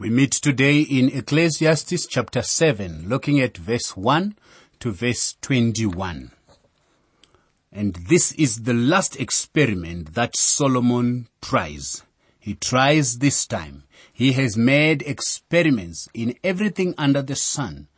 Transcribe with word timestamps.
We 0.00 0.10
meet 0.10 0.30
today 0.30 0.82
in 0.82 1.08
Ecclesiastes 1.08 2.06
chapter 2.06 2.40
7, 2.40 3.08
looking 3.08 3.40
at 3.40 3.56
verse 3.56 3.96
1 3.96 4.36
to 4.78 4.92
verse 4.92 5.34
21. 5.40 6.30
And 7.72 7.94
this 8.08 8.30
is 8.34 8.62
the 8.62 8.74
last 8.74 9.18
experiment 9.18 10.14
that 10.14 10.36
Solomon 10.36 11.26
tries. 11.42 12.04
He 12.38 12.54
tries 12.54 13.18
this 13.18 13.44
time. 13.44 13.82
He 14.12 14.34
has 14.34 14.56
made 14.56 15.02
experiments 15.02 16.08
in 16.14 16.36
everything 16.44 16.94
under 16.96 17.20
the 17.20 17.34
sun 17.34 17.88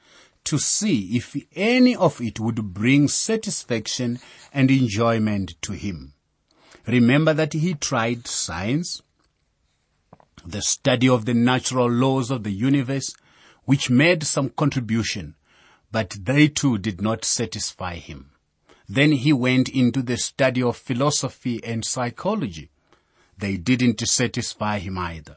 to 0.45 0.59
see 0.59 1.19
if 1.19 1.37
any 1.55 1.95
of 1.95 2.19
it 2.23 2.41
would 2.41 2.73
bring 2.73 3.09
satisfaction 3.09 4.21
and 4.55 4.71
enjoyment 4.71 5.53
to 5.61 5.75
him. 5.75 6.15
Remember 6.87 7.35
that 7.35 7.53
he 7.53 7.75
tried 7.75 8.27
science, 8.27 9.03
the 10.45 10.63
study 10.63 11.09
of 11.09 11.25
the 11.25 11.35
natural 11.35 11.91
laws 11.91 12.31
of 12.31 12.43
the 12.43 12.51
universe, 12.51 13.15
which 13.65 13.91
made 13.91 14.25
some 14.25 14.51
contribution, 14.51 15.35
but 15.93 16.17
they 16.21 16.49
too 16.49 16.79
did 16.79 17.01
not 17.01 17.25
satisfy 17.25 17.97
him. 17.97 18.31
Then 18.89 19.13
he 19.13 19.33
went 19.33 19.69
into 19.69 20.03
the 20.03 20.17
study 20.17 20.63
of 20.63 20.77
philosophy 20.77 21.63
and 21.63 21.85
psychology. 21.85 22.71
They 23.39 23.57
didn't 23.57 24.01
satisfy 24.07 24.79
him 24.81 24.99
either. 24.99 25.37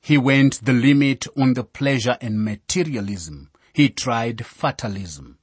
He 0.00 0.16
went 0.16 0.64
the 0.64 0.72
limit 0.72 1.26
on 1.36 1.54
the 1.54 1.64
pleasure 1.64 2.16
and 2.20 2.42
materialism. 2.42 3.50
He 3.72 3.90
tried 3.90 4.46
fatalism, 4.46 5.38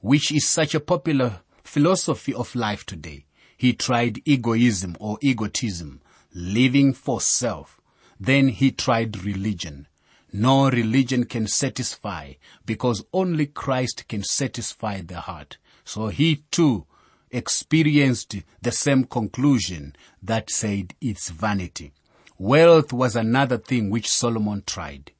which 0.00 0.30
is 0.30 0.46
such 0.46 0.74
a 0.74 0.80
popular 0.80 1.40
philosophy 1.64 2.32
of 2.32 2.54
life 2.54 2.86
today. 2.86 3.26
He 3.56 3.72
tried 3.72 4.22
egoism 4.24 4.96
or 5.00 5.18
egotism, 5.22 6.00
living 6.32 6.92
for 6.92 7.20
self. 7.20 7.75
Then 8.18 8.48
he 8.48 8.70
tried 8.70 9.24
religion. 9.24 9.86
No 10.32 10.70
religion 10.70 11.24
can 11.24 11.46
satisfy 11.46 12.34
because 12.64 13.04
only 13.12 13.46
Christ 13.46 14.08
can 14.08 14.22
satisfy 14.22 15.00
the 15.00 15.20
heart. 15.20 15.58
So 15.84 16.08
he 16.08 16.44
too 16.50 16.86
experienced 17.30 18.36
the 18.62 18.72
same 18.72 19.04
conclusion 19.04 19.94
that 20.22 20.50
said 20.50 20.94
it's 21.00 21.30
vanity. 21.30 21.92
Wealth 22.38 22.92
was 22.92 23.16
another 23.16 23.58
thing 23.58 23.90
which 23.90 24.10
Solomon 24.10 24.62
tried. 24.66 25.12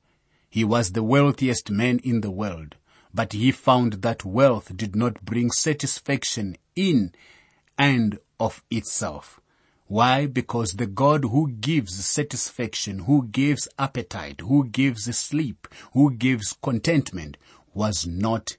He 0.51 0.65
was 0.65 0.93
the 0.93 1.03
wealthiest 1.03 1.71
man 1.71 1.99
in 2.01 2.21
the 2.21 2.31
world, 2.31 2.77
but 3.13 3.33
he 3.33 3.53
found 3.53 4.03
that 4.03 4.25
wealth 4.25 4.77
did 4.77 4.95
not 4.95 5.25
bring 5.25 5.51
satisfaction 5.51 6.57
in 6.75 7.13
and 7.79 8.19
of 8.39 8.63
itself. 8.71 9.41
Why? 9.89 10.27
Because 10.27 10.73
the 10.73 10.87
God 10.87 11.25
who 11.25 11.49
gives 11.49 12.05
satisfaction, 12.05 13.01
who 13.01 13.29
gives 13.29 13.69
appetite, 13.79 14.41
who 14.41 14.65
gives 14.67 15.05
sleep, 15.17 15.69
who 15.93 16.13
gives 16.13 16.57
contentment 16.61 17.37
was 17.73 18.07
not 18.07 18.57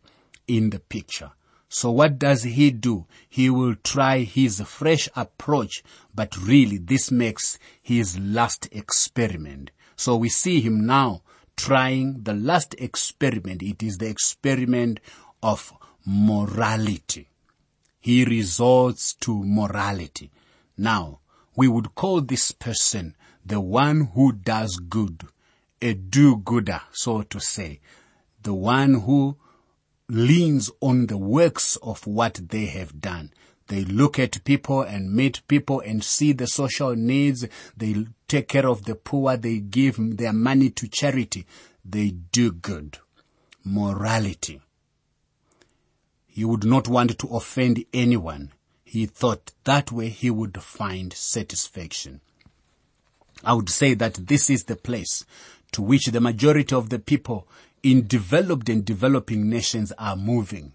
in 0.47 0.69
the 0.69 0.79
picture. 0.79 1.31
So 1.69 1.91
what 1.91 2.17
does 2.17 2.43
he 2.43 2.71
do? 2.71 3.07
He 3.27 3.49
will 3.49 3.75
try 3.75 4.19
his 4.19 4.61
fresh 4.61 5.09
approach, 5.17 5.83
but 6.15 6.37
really 6.37 6.77
this 6.77 7.11
makes 7.11 7.59
his 7.81 8.17
last 8.17 8.69
experiment. 8.71 9.71
So 9.97 10.15
we 10.15 10.29
see 10.29 10.61
him 10.61 10.85
now 10.85 11.23
trying 11.57 12.23
the 12.23 12.33
last 12.35 12.73
experiment. 12.77 13.61
It 13.61 13.83
is 13.83 13.97
the 13.97 14.07
experiment 14.07 15.01
of 15.43 15.73
morality. 16.05 17.27
He 17.99 18.23
resorts 18.23 19.13
to 19.15 19.43
morality. 19.43 20.31
Now, 20.77 21.19
we 21.55 21.67
would 21.67 21.95
call 21.95 22.21
this 22.21 22.51
person 22.51 23.15
the 23.45 23.59
one 23.59 24.11
who 24.13 24.31
does 24.31 24.75
good, 24.77 25.23
a 25.81 25.93
do-gooder, 25.93 26.81
so 26.91 27.23
to 27.23 27.39
say, 27.39 27.79
the 28.43 28.53
one 28.53 29.01
who 29.01 29.37
leans 30.09 30.69
on 30.79 31.07
the 31.07 31.17
works 31.17 31.75
of 31.77 32.05
what 32.05 32.39
they 32.49 32.65
have 32.65 33.01
done. 33.01 33.31
They 33.67 33.83
look 33.83 34.17
at 34.17 34.43
people 34.45 34.81
and 34.81 35.13
meet 35.13 35.45
people 35.47 35.81
and 35.81 36.03
see 36.03 36.31
the 36.31 36.47
social 36.47 36.95
needs. 36.95 37.45
They 37.75 38.07
take 38.27 38.47
care 38.47 38.67
of 38.67 38.85
the 38.85 38.95
poor. 38.95 39.35
They 39.35 39.59
give 39.59 40.17
their 40.17 40.31
money 40.31 40.69
to 40.69 40.87
charity. 40.87 41.45
They 41.83 42.11
do 42.11 42.51
good. 42.53 42.99
Morality. 43.65 44.61
You 46.29 46.47
would 46.47 46.63
not 46.63 46.87
want 46.87 47.17
to 47.19 47.27
offend 47.27 47.83
anyone. 47.93 48.51
He 48.89 49.05
thought 49.05 49.51
that 49.65 49.91
way 49.91 50.07
he 50.07 50.29
would 50.29 50.63
find 50.63 51.11
satisfaction. 51.11 52.21
I 53.43 53.53
would 53.53 53.69
say 53.69 53.93
that 53.95 54.13
this 54.27 54.49
is 54.49 54.63
the 54.63 54.77
place 54.77 55.25
to 55.73 55.81
which 55.81 56.05
the 56.05 56.21
majority 56.21 56.73
of 56.73 56.89
the 56.89 56.97
people 56.97 57.49
in 57.83 58.07
developed 58.07 58.69
and 58.69 58.85
developing 58.85 59.49
nations 59.49 59.91
are 59.99 60.15
moving. 60.15 60.71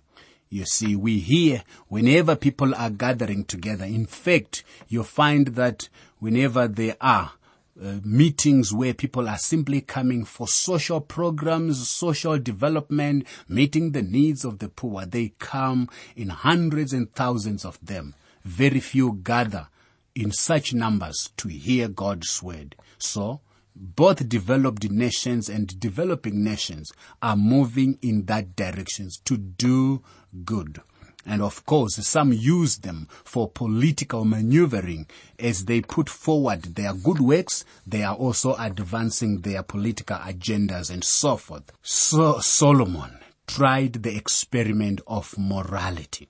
You 0.50 0.66
see, 0.66 0.94
we 0.94 1.20
hear 1.20 1.64
whenever 1.88 2.36
people 2.36 2.74
are 2.74 2.90
gathering 2.90 3.44
together. 3.44 3.86
In 3.86 4.04
fact, 4.04 4.62
you 4.88 5.04
find 5.04 5.46
that 5.48 5.88
whenever 6.18 6.68
they 6.68 6.94
are 7.00 7.32
uh, 7.82 7.98
meetings 8.04 8.72
where 8.72 8.94
people 8.94 9.28
are 9.28 9.38
simply 9.38 9.80
coming 9.80 10.24
for 10.24 10.46
social 10.46 11.00
programs, 11.00 11.88
social 11.88 12.38
development, 12.38 13.26
meeting 13.48 13.90
the 13.90 14.02
needs 14.02 14.44
of 14.44 14.58
the 14.60 14.68
poor. 14.68 15.04
They 15.04 15.32
come 15.38 15.88
in 16.14 16.28
hundreds 16.28 16.92
and 16.92 17.12
thousands 17.12 17.64
of 17.64 17.78
them. 17.84 18.14
Very 18.44 18.80
few 18.80 19.20
gather 19.22 19.68
in 20.14 20.30
such 20.30 20.72
numbers 20.72 21.30
to 21.38 21.48
hear 21.48 21.88
God's 21.88 22.42
word. 22.42 22.76
So, 22.98 23.40
both 23.74 24.28
developed 24.28 24.90
nations 24.90 25.48
and 25.48 25.80
developing 25.80 26.44
nations 26.44 26.92
are 27.22 27.36
moving 27.36 27.98
in 28.02 28.26
that 28.26 28.54
direction 28.54 29.08
to 29.24 29.36
do 29.36 30.02
good. 30.44 30.82
And 31.24 31.40
of 31.40 31.64
course, 31.66 31.94
some 32.06 32.32
use 32.32 32.78
them 32.78 33.08
for 33.24 33.48
political 33.48 34.24
maneuvering 34.24 35.06
as 35.38 35.66
they 35.66 35.80
put 35.80 36.08
forward 36.08 36.62
their 36.74 36.94
good 36.94 37.20
works. 37.20 37.64
They 37.86 38.02
are 38.02 38.16
also 38.16 38.56
advancing 38.58 39.40
their 39.40 39.62
political 39.62 40.16
agendas 40.16 40.90
and 40.90 41.04
so 41.04 41.36
forth. 41.36 41.72
So 41.82 42.40
Solomon 42.40 43.18
tried 43.46 44.02
the 44.02 44.16
experiment 44.16 45.00
of 45.06 45.38
morality. 45.38 46.28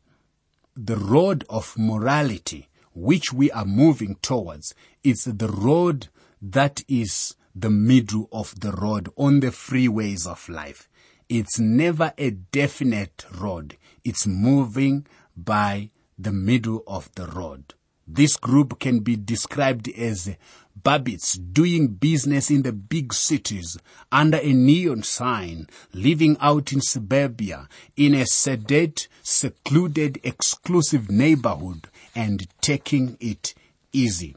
The 0.77 0.97
road 0.97 1.45
of 1.49 1.75
morality 1.79 2.69
which 2.95 3.33
we 3.33 3.51
are 3.51 3.65
moving 3.65 4.17
towards 4.23 4.75
is 5.03 5.25
the 5.25 5.49
road 5.49 6.09
that 6.41 6.83
is 6.89 7.35
the 7.55 7.71
middle 7.71 8.29
of 8.33 8.59
the 8.61 8.73
road 8.73 9.09
on 9.17 9.41
the 9.41 9.49
freeways 9.49 10.27
of 10.27 10.49
life. 10.49 10.89
It's 11.29 11.59
never 11.59 12.13
a 12.19 12.31
definite 12.31 13.25
road. 13.39 13.77
It's 14.05 14.27
moving 14.27 15.07
by 15.37 15.91
the 16.19 16.33
middle 16.33 16.83
of 16.87 17.11
the 17.15 17.27
road. 17.27 17.75
This 18.07 18.37
group 18.37 18.79
can 18.81 19.01
be 19.01 19.17
described 19.17 19.89
as 19.89 20.37
Babbitts 20.81 21.39
doing 21.53 21.89
business 21.89 22.51
in 22.51 22.63
the 22.63 22.73
big 22.73 23.13
cities 23.13 23.79
under 24.11 24.39
a 24.39 24.53
neon 24.53 25.03
sign, 25.03 25.69
living 25.93 26.37
out 26.41 26.73
in 26.73 26.81
suburbia 26.81 27.69
in 27.97 28.15
a 28.15 28.27
sedate, 28.27 29.07
secluded, 29.23 30.19
exclusive 30.25 31.11
neighborhood 31.11 31.89
and 32.15 32.49
taking 32.61 33.17
it 33.21 33.55
easy. 33.93 34.35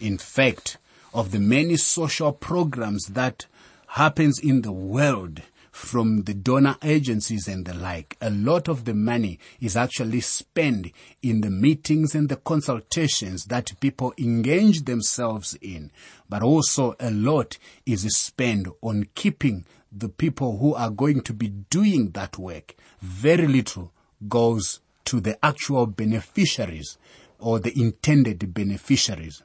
In 0.00 0.18
fact, 0.18 0.78
of 1.14 1.30
the 1.30 1.38
many 1.38 1.76
social 1.76 2.32
programs 2.32 3.06
that 3.06 3.46
happens 3.88 4.38
in 4.38 4.62
the 4.62 4.72
world, 4.72 5.42
from 5.76 6.22
the 6.22 6.32
donor 6.32 6.76
agencies 6.82 7.46
and 7.46 7.66
the 7.66 7.74
like. 7.74 8.16
A 8.22 8.30
lot 8.30 8.66
of 8.66 8.86
the 8.86 8.94
money 8.94 9.38
is 9.60 9.76
actually 9.76 10.22
spent 10.22 10.90
in 11.22 11.42
the 11.42 11.50
meetings 11.50 12.14
and 12.14 12.30
the 12.30 12.36
consultations 12.36 13.44
that 13.44 13.78
people 13.78 14.14
engage 14.16 14.86
themselves 14.86 15.54
in. 15.60 15.90
But 16.30 16.42
also 16.42 16.96
a 16.98 17.10
lot 17.10 17.58
is 17.84 18.02
spent 18.16 18.68
on 18.80 19.08
keeping 19.14 19.66
the 19.92 20.08
people 20.08 20.56
who 20.58 20.74
are 20.74 20.90
going 20.90 21.20
to 21.20 21.34
be 21.34 21.48
doing 21.48 22.10
that 22.12 22.38
work. 22.38 22.74
Very 23.02 23.46
little 23.46 23.92
goes 24.26 24.80
to 25.04 25.20
the 25.20 25.38
actual 25.44 25.86
beneficiaries 25.86 26.96
or 27.38 27.60
the 27.60 27.78
intended 27.78 28.54
beneficiaries. 28.54 29.42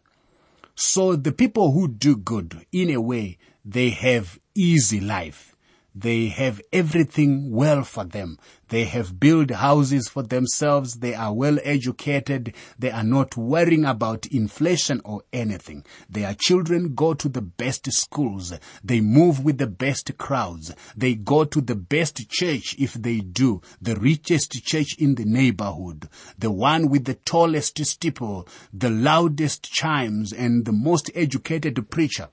So 0.76 1.18
the 1.18 1.34
people 1.34 1.74
who 1.74 1.90
do 1.90 2.16
good, 2.16 2.66
in 2.72 2.90
a 2.90 3.02
way, 3.02 3.38
they 3.66 3.90
have 3.90 4.40
easy 4.56 5.02
life 5.02 5.51
they 5.94 6.28
have 6.28 6.62
everything 6.72 7.52
well 7.52 7.84
for 7.84 8.06
them. 8.06 8.38
They 8.70 8.86
have 8.86 9.20
built 9.20 9.52
houses 9.52 10.08
for 10.08 10.24
themselves. 10.24 11.00
They 11.00 11.14
are 11.14 11.34
well 11.34 11.60
educated. 11.64 12.56
They 12.80 12.92
are 12.92 13.04
not 13.04 13.36
worrying 13.36 13.84
about 13.84 14.26
inflation 14.28 15.02
or 15.04 15.24
anything. 15.34 15.84
Their 16.10 16.34
children 16.34 16.96
go 16.96 17.14
to 17.14 17.28
the 17.28 17.42
best 17.42 17.92
schools. 17.92 18.54
They 18.82 19.02
move 19.02 19.44
with 19.44 19.58
the 19.58 19.68
best 19.68 20.18
crowds. 20.18 20.74
They 20.96 21.16
go 21.16 21.44
to 21.44 21.60
the 21.60 21.76
best 21.76 22.30
church 22.30 22.76
if 22.80 22.94
they 22.94 23.20
do. 23.20 23.62
The 23.82 23.96
richest 23.96 24.64
church 24.64 24.96
in 24.98 25.16
the 25.16 25.26
neighborhood. 25.26 26.08
The 26.38 26.52
one 26.52 26.90
with 26.90 27.04
the 27.04 27.16
tallest 27.16 27.84
steeple, 27.84 28.48
the 28.72 28.90
loudest 28.90 29.64
chimes 29.64 30.32
and 30.32 30.64
the 30.64 30.72
most 30.72 31.12
educated 31.14 31.90
preacher. 31.90 32.30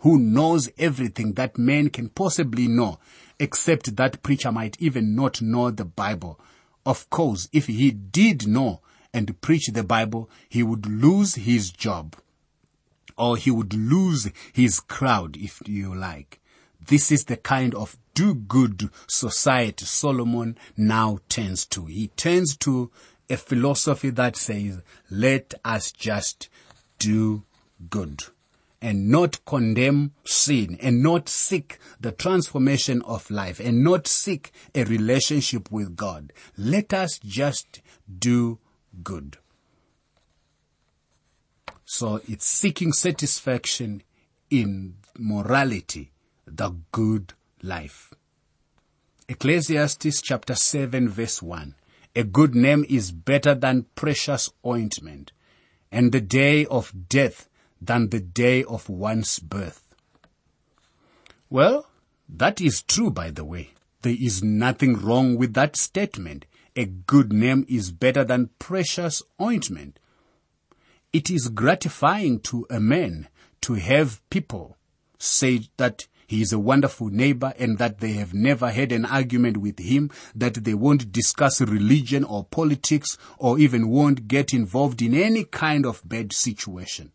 Who 0.00 0.18
knows 0.18 0.70
everything 0.78 1.34
that 1.34 1.58
man 1.58 1.90
can 1.90 2.08
possibly 2.08 2.66
know, 2.68 2.98
except 3.38 3.96
that 3.96 4.22
preacher 4.22 4.50
might 4.50 4.76
even 4.80 5.14
not 5.14 5.42
know 5.42 5.70
the 5.70 5.84
Bible. 5.84 6.40
Of 6.86 7.08
course, 7.10 7.48
if 7.52 7.66
he 7.66 7.90
did 7.90 8.48
know 8.48 8.80
and 9.12 9.40
preach 9.40 9.68
the 9.68 9.84
Bible, 9.84 10.30
he 10.48 10.62
would 10.62 10.86
lose 10.86 11.34
his 11.34 11.70
job. 11.70 12.16
Or 13.18 13.36
he 13.36 13.50
would 13.50 13.74
lose 13.74 14.30
his 14.52 14.80
crowd, 14.80 15.36
if 15.36 15.60
you 15.66 15.94
like. 15.94 16.40
This 16.80 17.12
is 17.12 17.26
the 17.26 17.36
kind 17.36 17.74
of 17.74 17.98
do-good 18.14 18.88
society 19.06 19.84
Solomon 19.84 20.56
now 20.76 21.18
turns 21.28 21.66
to. 21.66 21.84
He 21.84 22.08
turns 22.08 22.56
to 22.58 22.90
a 23.28 23.36
philosophy 23.36 24.08
that 24.10 24.36
says, 24.36 24.80
let 25.10 25.52
us 25.62 25.92
just 25.92 26.48
do 26.98 27.44
good 27.90 28.24
and 28.82 29.08
not 29.08 29.44
condemn 29.44 30.12
sin 30.24 30.78
and 30.80 31.02
not 31.02 31.28
seek 31.28 31.78
the 32.00 32.12
transformation 32.12 33.02
of 33.02 33.30
life 33.30 33.60
and 33.60 33.84
not 33.84 34.06
seek 34.06 34.52
a 34.74 34.84
relationship 34.84 35.70
with 35.70 35.96
God. 35.96 36.32
Let 36.56 36.94
us 36.94 37.18
just 37.18 37.82
do 38.18 38.58
good. 39.02 39.36
So 41.84 42.20
it's 42.28 42.46
seeking 42.46 42.92
satisfaction 42.92 44.02
in 44.48 44.94
morality, 45.18 46.12
the 46.46 46.76
good 46.92 47.34
life. 47.62 48.14
Ecclesiastes 49.28 50.22
chapter 50.22 50.54
7 50.54 51.08
verse 51.08 51.42
1. 51.42 51.74
A 52.16 52.24
good 52.24 52.54
name 52.54 52.84
is 52.88 53.12
better 53.12 53.54
than 53.54 53.86
precious 53.94 54.50
ointment, 54.66 55.32
and 55.92 56.10
the 56.10 56.20
day 56.20 56.66
of 56.66 56.92
death 57.08 57.48
than 57.80 58.10
the 58.10 58.20
day 58.20 58.62
of 58.64 58.88
one's 58.88 59.38
birth. 59.38 59.94
Well, 61.48 61.86
that 62.28 62.60
is 62.60 62.82
true, 62.82 63.10
by 63.10 63.30
the 63.30 63.44
way. 63.44 63.70
There 64.02 64.16
is 64.18 64.42
nothing 64.42 64.94
wrong 64.94 65.36
with 65.36 65.54
that 65.54 65.76
statement. 65.76 66.46
A 66.76 66.84
good 66.84 67.32
name 67.32 67.66
is 67.68 67.90
better 67.90 68.24
than 68.24 68.50
precious 68.58 69.22
ointment. 69.40 69.98
It 71.12 71.28
is 71.28 71.48
gratifying 71.48 72.40
to 72.40 72.66
a 72.70 72.78
man 72.78 73.28
to 73.62 73.74
have 73.74 74.22
people 74.30 74.76
say 75.18 75.62
that 75.76 76.06
he 76.26 76.40
is 76.40 76.52
a 76.52 76.58
wonderful 76.60 77.08
neighbor 77.08 77.52
and 77.58 77.78
that 77.78 77.98
they 77.98 78.12
have 78.12 78.32
never 78.32 78.70
had 78.70 78.92
an 78.92 79.04
argument 79.04 79.56
with 79.56 79.80
him, 79.80 80.12
that 80.36 80.54
they 80.62 80.74
won't 80.74 81.10
discuss 81.10 81.60
religion 81.60 82.22
or 82.22 82.44
politics 82.44 83.18
or 83.36 83.58
even 83.58 83.88
won't 83.88 84.28
get 84.28 84.54
involved 84.54 85.02
in 85.02 85.12
any 85.12 85.42
kind 85.42 85.84
of 85.84 86.00
bad 86.08 86.32
situation. 86.32 87.10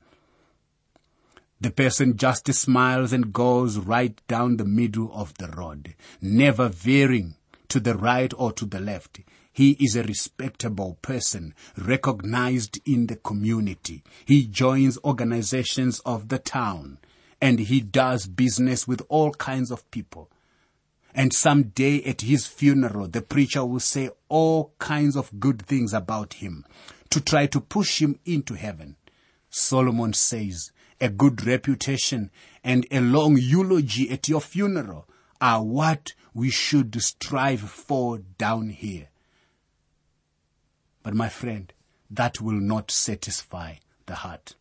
The 1.61 1.71
person 1.71 2.17
just 2.17 2.53
smiles 2.53 3.13
and 3.13 3.31
goes 3.31 3.77
right 3.77 4.19
down 4.27 4.57
the 4.57 4.65
middle 4.65 5.11
of 5.13 5.33
the 5.37 5.47
road, 5.47 5.95
never 6.21 6.67
veering 6.67 7.35
to 7.69 7.79
the 7.79 7.95
right 7.95 8.33
or 8.37 8.51
to 8.53 8.65
the 8.65 8.79
left. 8.79 9.21
He 9.53 9.71
is 9.79 9.95
a 9.95 10.03
respectable 10.03 10.97
person, 11.01 11.55
recognized 11.77 12.79
in 12.85 13.07
the 13.07 13.15
community. 13.15 14.03
He 14.25 14.47
joins 14.47 14.97
organizations 15.05 15.99
of 15.99 16.27
the 16.27 16.39
town 16.39 16.97
and 17.41 17.59
he 17.59 17.79
does 17.79 18.27
business 18.27 18.85
with 18.85 19.01
all 19.07 19.31
kinds 19.31 19.71
of 19.71 19.89
people. 19.91 20.29
And 21.13 21.31
someday 21.31 22.03
at 22.03 22.21
his 22.21 22.45
funeral, 22.45 23.07
the 23.07 23.21
preacher 23.21 23.65
will 23.65 23.79
say 23.79 24.09
all 24.27 24.73
kinds 24.77 25.15
of 25.15 25.39
good 25.39 25.65
things 25.65 25.93
about 25.93 26.33
him 26.33 26.65
to 27.11 27.21
try 27.21 27.45
to 27.47 27.61
push 27.61 28.01
him 28.01 28.19
into 28.25 28.55
heaven. 28.55 28.97
Solomon 29.49 30.11
says, 30.11 30.73
a 30.99 31.09
good 31.09 31.45
reputation 31.45 32.31
and 32.63 32.85
a 32.91 32.99
long 32.99 33.37
eulogy 33.37 34.09
at 34.09 34.27
your 34.27 34.41
funeral 34.41 35.07
are 35.41 35.63
what 35.63 36.13
we 36.33 36.49
should 36.49 37.01
strive 37.01 37.61
for 37.61 38.19
down 38.37 38.69
here. 38.69 39.09
But 41.03 41.13
my 41.13 41.29
friend, 41.29 41.71
that 42.09 42.41
will 42.41 42.59
not 42.59 42.91
satisfy 42.91 43.75
the 44.05 44.15
heart 44.15 44.55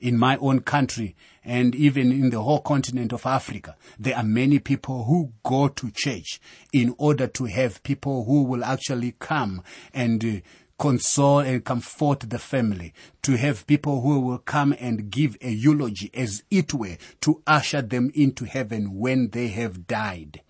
in 0.00 0.18
my 0.18 0.36
own 0.36 0.60
country 0.60 1.16
and 1.44 1.74
even 1.74 2.12
in 2.12 2.30
the 2.30 2.42
whole 2.42 2.60
continent 2.60 3.12
of 3.12 3.26
Africa, 3.26 3.76
there 3.98 4.16
are 4.16 4.22
many 4.24 4.58
people 4.58 5.04
who 5.04 5.32
go 5.42 5.68
to 5.68 5.90
church 5.90 6.40
in 6.72 6.94
order 6.98 7.26
to 7.26 7.46
have 7.46 7.82
people 7.82 8.24
who 8.24 8.42
will 8.44 8.64
actually 8.64 9.14
come 9.18 9.62
and 9.92 10.24
uh, 10.24 10.40
console 10.78 11.40
and 11.40 11.64
comfort 11.64 12.20
the 12.20 12.38
family, 12.38 12.94
to 13.22 13.36
have 13.36 13.66
people 13.66 14.00
who 14.00 14.20
will 14.20 14.38
come 14.38 14.74
and 14.78 15.10
give 15.10 15.36
a 15.42 15.50
eulogy 15.50 16.10
as 16.14 16.42
it 16.50 16.72
were 16.72 16.96
to 17.20 17.42
usher 17.46 17.82
them 17.82 18.10
into 18.14 18.44
heaven 18.44 18.94
when 18.94 19.28
they 19.30 19.48
have 19.48 19.86
died. 19.86 20.40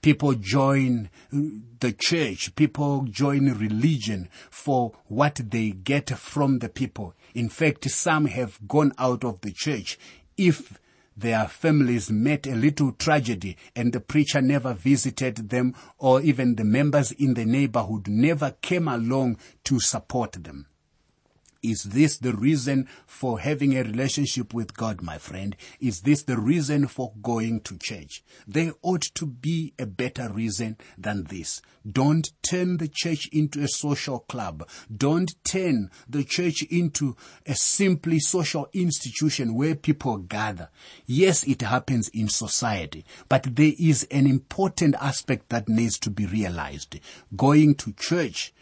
People 0.00 0.34
join 0.34 1.10
uh, 1.32 1.38
the 1.80 1.92
church. 1.92 2.54
People 2.54 3.06
join 3.10 3.52
religion 3.54 4.28
for 4.50 4.92
what 5.06 5.40
they 5.50 5.70
get 5.70 6.10
from 6.10 6.60
the 6.60 6.68
people. 6.68 7.12
In 7.34 7.48
fact, 7.48 7.90
some 7.90 8.26
have 8.26 8.58
gone 8.68 8.92
out 8.98 9.24
of 9.24 9.40
the 9.40 9.50
church 9.50 9.98
if 10.36 10.78
their 11.16 11.48
families 11.48 12.10
met 12.10 12.46
a 12.46 12.54
little 12.54 12.92
tragedy 12.92 13.56
and 13.74 13.92
the 13.92 14.00
preacher 14.00 14.42
never 14.42 14.74
visited 14.74 15.48
them 15.48 15.74
or 15.98 16.20
even 16.20 16.54
the 16.56 16.64
members 16.64 17.12
in 17.12 17.34
the 17.34 17.44
neighborhood 17.44 18.06
never 18.08 18.54
came 18.60 18.88
along 18.88 19.36
to 19.64 19.80
support 19.80 20.32
them. 20.32 20.66
Is 21.66 21.82
this 21.82 22.18
the 22.18 22.32
reason 22.32 22.88
for 23.08 23.40
having 23.40 23.76
a 23.76 23.82
relationship 23.82 24.54
with 24.54 24.76
God, 24.76 25.02
my 25.02 25.18
friend? 25.18 25.56
Is 25.80 26.02
this 26.02 26.22
the 26.22 26.38
reason 26.38 26.86
for 26.86 27.12
going 27.20 27.62
to 27.62 27.76
church? 27.76 28.22
There 28.46 28.72
ought 28.82 29.02
to 29.16 29.26
be 29.26 29.74
a 29.76 29.84
better 29.84 30.30
reason 30.32 30.76
than 30.96 31.24
this. 31.24 31.60
Don't 31.90 32.30
turn 32.42 32.76
the 32.76 32.86
church 32.86 33.28
into 33.32 33.64
a 33.64 33.68
social 33.68 34.20
club. 34.20 34.68
Don't 34.96 35.34
turn 35.42 35.90
the 36.08 36.22
church 36.22 36.62
into 36.70 37.16
a 37.46 37.56
simply 37.56 38.20
social 38.20 38.68
institution 38.72 39.54
where 39.54 39.74
people 39.74 40.18
gather. 40.18 40.68
Yes, 41.04 41.42
it 41.42 41.62
happens 41.62 42.08
in 42.10 42.28
society, 42.28 43.04
but 43.28 43.56
there 43.56 43.72
is 43.76 44.06
an 44.12 44.28
important 44.28 44.94
aspect 45.00 45.48
that 45.48 45.68
needs 45.68 45.98
to 45.98 46.10
be 46.10 46.26
realized. 46.26 47.00
Going 47.36 47.74
to 47.76 47.92
church 47.92 48.52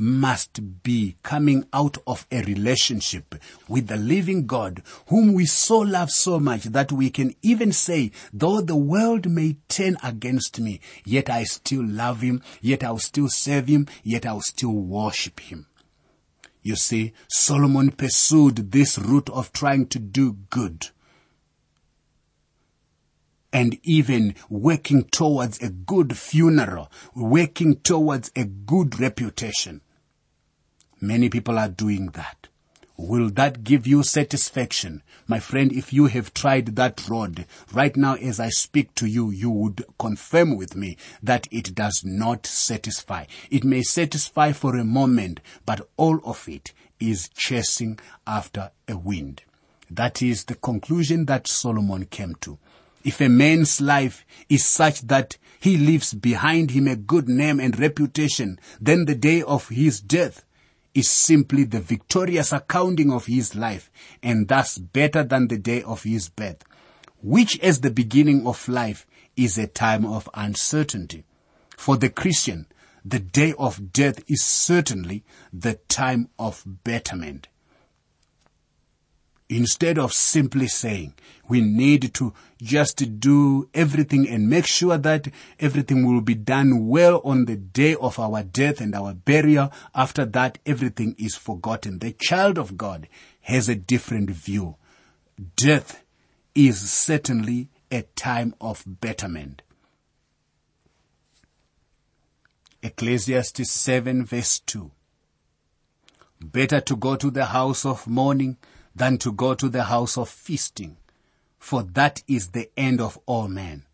must 0.00 0.82
be 0.82 1.14
coming 1.22 1.66
out 1.74 1.98
of 2.06 2.26
a 2.32 2.42
relationship 2.42 3.34
with 3.68 3.86
the 3.86 3.98
living 3.98 4.46
God 4.46 4.82
whom 5.08 5.34
we 5.34 5.44
so 5.44 5.78
love 5.78 6.10
so 6.10 6.40
much 6.40 6.64
that 6.64 6.90
we 6.90 7.10
can 7.10 7.34
even 7.42 7.70
say, 7.70 8.10
though 8.32 8.62
the 8.62 8.76
world 8.76 9.28
may 9.28 9.58
turn 9.68 9.98
against 10.02 10.58
me, 10.58 10.80
yet 11.04 11.28
I 11.28 11.44
still 11.44 11.84
love 11.84 12.22
him, 12.22 12.42
yet 12.62 12.82
I'll 12.82 12.98
still 12.98 13.28
serve 13.28 13.68
him, 13.68 13.86
yet 14.02 14.24
I'll 14.24 14.40
still 14.40 14.72
worship 14.72 15.38
him. 15.38 15.66
You 16.62 16.76
see, 16.76 17.12
Solomon 17.28 17.90
pursued 17.90 18.72
this 18.72 18.98
route 18.98 19.28
of 19.28 19.52
trying 19.52 19.86
to 19.88 19.98
do 19.98 20.38
good 20.48 20.88
and 23.52 23.78
even 23.82 24.34
working 24.48 25.04
towards 25.04 25.58
a 25.60 25.68
good 25.68 26.16
funeral, 26.16 26.90
working 27.14 27.76
towards 27.80 28.30
a 28.36 28.44
good 28.44 28.98
reputation. 28.98 29.80
Many 31.02 31.30
people 31.30 31.58
are 31.58 31.68
doing 31.68 32.08
that. 32.08 32.48
Will 32.98 33.30
that 33.30 33.64
give 33.64 33.86
you 33.86 34.02
satisfaction? 34.02 35.02
My 35.26 35.40
friend, 35.40 35.72
if 35.72 35.94
you 35.94 36.08
have 36.08 36.34
tried 36.34 36.76
that 36.76 37.08
road, 37.08 37.46
right 37.72 37.96
now 37.96 38.16
as 38.16 38.38
I 38.38 38.50
speak 38.50 38.94
to 38.96 39.06
you, 39.06 39.30
you 39.30 39.48
would 39.48 39.86
confirm 39.98 40.58
with 40.58 40.76
me 40.76 40.98
that 41.22 41.48
it 41.50 41.74
does 41.74 42.04
not 42.04 42.44
satisfy. 42.44 43.24
It 43.50 43.64
may 43.64 43.80
satisfy 43.80 44.52
for 44.52 44.76
a 44.76 44.84
moment, 44.84 45.40
but 45.64 45.88
all 45.96 46.20
of 46.22 46.46
it 46.46 46.74
is 46.98 47.30
chasing 47.34 47.98
after 48.26 48.70
a 48.86 48.98
wind. 48.98 49.44
That 49.90 50.20
is 50.20 50.44
the 50.44 50.54
conclusion 50.54 51.24
that 51.24 51.48
Solomon 51.48 52.04
came 52.04 52.34
to. 52.42 52.58
If 53.02 53.22
a 53.22 53.30
man's 53.30 53.80
life 53.80 54.26
is 54.50 54.66
such 54.66 55.00
that 55.02 55.38
he 55.58 55.78
leaves 55.78 56.12
behind 56.12 56.72
him 56.72 56.86
a 56.86 56.96
good 56.96 57.30
name 57.30 57.58
and 57.58 57.78
reputation, 57.78 58.60
then 58.78 59.06
the 59.06 59.14
day 59.14 59.40
of 59.40 59.70
his 59.70 60.00
death 60.00 60.44
is 61.00 61.08
simply 61.08 61.64
the 61.64 61.80
victorious 61.80 62.52
accounting 62.52 63.10
of 63.10 63.24
his 63.24 63.54
life 63.54 63.90
and 64.22 64.48
thus 64.48 64.76
better 64.76 65.24
than 65.24 65.48
the 65.48 65.56
day 65.56 65.82
of 65.82 66.02
his 66.02 66.28
birth, 66.28 66.62
which 67.22 67.58
as 67.60 67.80
the 67.80 67.90
beginning 67.90 68.46
of 68.46 68.68
life 68.68 69.06
is 69.34 69.56
a 69.56 69.66
time 69.66 70.04
of 70.04 70.28
uncertainty. 70.34 71.24
For 71.78 71.96
the 71.96 72.10
Christian, 72.10 72.66
the 73.02 73.18
day 73.18 73.54
of 73.58 73.94
death 73.94 74.22
is 74.28 74.42
certainly 74.42 75.24
the 75.54 75.74
time 75.88 76.28
of 76.38 76.62
betterment 76.84 77.48
instead 79.50 79.98
of 79.98 80.12
simply 80.12 80.68
saying 80.68 81.12
we 81.48 81.60
need 81.60 82.14
to 82.14 82.32
just 82.62 83.18
do 83.18 83.68
everything 83.74 84.28
and 84.28 84.48
make 84.48 84.64
sure 84.64 84.96
that 84.96 85.26
everything 85.58 86.06
will 86.06 86.20
be 86.20 86.36
done 86.36 86.86
well 86.86 87.20
on 87.24 87.46
the 87.46 87.56
day 87.56 87.96
of 87.96 88.20
our 88.20 88.44
death 88.44 88.80
and 88.80 88.94
our 88.94 89.12
burial. 89.12 89.72
After 89.92 90.24
that, 90.24 90.58
everything 90.64 91.16
is 91.18 91.34
forgotten. 91.34 91.98
The 91.98 92.12
child 92.12 92.58
of 92.58 92.76
God 92.76 93.08
has 93.40 93.68
a 93.68 93.74
different 93.74 94.30
view. 94.30 94.76
Death 95.56 96.04
is 96.54 96.88
certainly 96.88 97.70
a 97.90 98.02
time 98.02 98.54
of 98.60 98.84
betterment. 98.86 99.62
Ecclesiastes 102.84 103.68
7 103.68 104.24
verse 104.24 104.60
2. 104.60 104.92
Better 106.40 106.80
to 106.82 106.96
go 106.96 107.16
to 107.16 107.32
the 107.32 107.46
house 107.46 107.84
of 107.84 108.06
mourning 108.06 108.56
than 109.00 109.16
to 109.16 109.32
go 109.32 109.54
to 109.54 109.70
the 109.70 109.84
house 109.84 110.18
of 110.18 110.28
feasting, 110.28 110.94
for 111.58 111.82
that 111.82 112.22
is 112.28 112.48
the 112.48 112.68
end 112.76 113.00
of 113.00 113.18
all 113.24 113.48
men. 113.48 113.86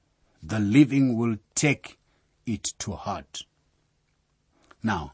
The 0.43 0.59
living 0.59 1.17
will 1.17 1.37
take 1.55 1.97
it 2.45 2.65
to 2.81 2.91
heart. 2.91 3.43
Now, 4.83 5.13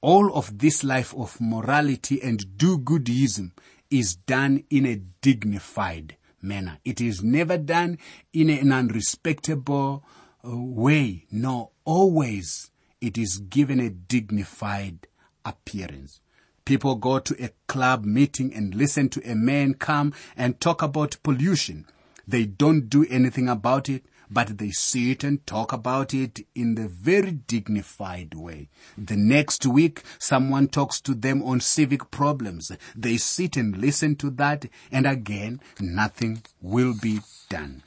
all 0.00 0.34
of 0.34 0.60
this 0.60 0.82
life 0.82 1.14
of 1.14 1.42
morality 1.42 2.22
and 2.22 2.56
do-goodism 2.56 3.50
is 3.90 4.16
done 4.16 4.64
in 4.70 4.86
a 4.86 5.02
dignified 5.20 6.16
manner. 6.40 6.78
It 6.82 7.02
is 7.02 7.22
never 7.22 7.58
done 7.58 7.98
in 8.32 8.48
an 8.48 8.72
unrespectable 8.72 10.04
uh, 10.42 10.56
way. 10.56 11.26
No, 11.30 11.72
always 11.84 12.70
it 13.02 13.18
is 13.18 13.36
given 13.40 13.78
a 13.78 13.90
dignified 13.90 15.06
appearance. 15.44 16.20
People 16.64 16.94
go 16.94 17.18
to 17.18 17.44
a 17.44 17.50
club 17.66 18.06
meeting 18.06 18.54
and 18.54 18.74
listen 18.74 19.10
to 19.10 19.30
a 19.30 19.34
man 19.34 19.74
come 19.74 20.14
and 20.36 20.58
talk 20.60 20.80
about 20.80 21.18
pollution. 21.22 21.86
They 22.26 22.46
don't 22.46 22.88
do 22.88 23.04
anything 23.10 23.50
about 23.50 23.90
it, 23.90 24.06
but 24.30 24.56
they 24.56 24.70
sit 24.70 25.24
and 25.24 25.46
talk 25.46 25.74
about 25.74 26.14
it 26.14 26.46
in 26.54 26.74
the 26.74 26.88
very 26.88 27.32
dignified 27.32 28.32
way. 28.34 28.70
The 28.96 29.16
next 29.16 29.66
week, 29.66 30.02
someone 30.18 30.68
talks 30.68 31.02
to 31.02 31.14
them 31.14 31.42
on 31.42 31.60
civic 31.60 32.10
problems. 32.10 32.72
They 32.96 33.18
sit 33.18 33.58
and 33.58 33.76
listen 33.76 34.16
to 34.16 34.30
that, 34.30 34.64
and 34.90 35.06
again, 35.06 35.60
nothing 35.78 36.42
will 36.62 36.94
be 36.94 37.20
done. 37.50 37.82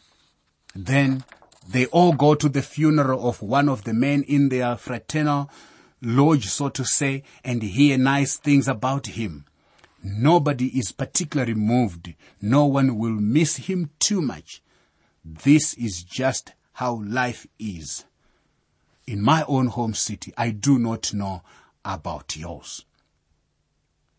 Then 0.75 1.23
they 1.67 1.87
all 1.87 2.13
go 2.13 2.35
to 2.35 2.47
the 2.47 2.61
funeral 2.61 3.27
of 3.27 3.41
one 3.41 3.67
of 3.67 3.83
the 3.85 3.93
men 3.93 4.21
in 4.23 4.49
their 4.49 4.77
fraternal 4.77 5.49
lodge, 6.01 6.47
so 6.47 6.69
to 6.69 6.85
say, 6.85 7.23
and 7.43 7.61
hear 7.61 7.97
nice 7.97 8.37
things 8.37 8.67
about 8.67 9.07
him. 9.07 9.45
Nobody 10.03 10.77
is 10.77 10.91
particularly 10.91 11.55
moved. 11.55 12.13
No 12.41 12.65
one 12.65 12.97
will 12.97 13.11
miss 13.11 13.57
him 13.57 13.89
too 13.99 14.21
much. 14.21 14.61
This 15.25 15.73
is 15.73 16.03
just 16.03 16.53
how 16.73 17.01
life 17.03 17.47
is. 17.59 18.05
In 19.05 19.21
my 19.21 19.43
own 19.47 19.67
home 19.67 19.93
city, 19.93 20.33
I 20.37 20.51
do 20.51 20.77
not 20.77 21.13
know 21.13 21.41
about 21.83 22.35
yours. 22.37 22.85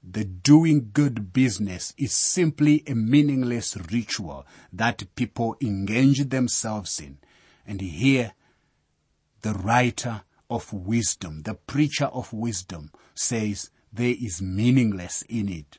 The 0.03 0.25
doing 0.25 0.91
good 0.93 1.33
business 1.33 1.93
is 1.99 2.13
simply 2.13 2.83
a 2.87 2.95
meaningless 2.95 3.77
ritual 3.91 4.47
that 4.73 5.15
people 5.15 5.57
engage 5.61 6.29
themselves 6.29 6.99
in. 7.01 7.19
And 7.67 7.81
here, 7.81 8.33
the 9.43 9.53
writer 9.53 10.23
of 10.51 10.73
wisdom, 10.73 11.43
the 11.43 11.55
preacher 11.55 12.07
of 12.07 12.33
wisdom 12.33 12.91
says 13.15 13.71
there 13.93 14.15
is 14.19 14.43
meaningless 14.43 15.23
in 15.29 15.49
it. 15.49 15.79